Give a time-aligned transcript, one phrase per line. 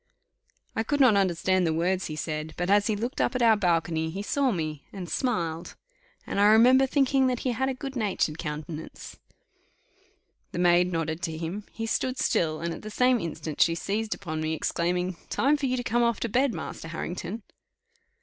[0.75, 3.55] I could not understand the words he said, but as he looked up at our
[3.55, 5.75] balcony he saw me smiled
[6.25, 9.19] and I remember thinking that he had a good natured countenance.
[10.53, 14.15] The maid nodded to him; he stood still, and at the same instant she seized
[14.15, 17.43] upon me, exclaiming, "Time for you to come off to bed, Master Harrington."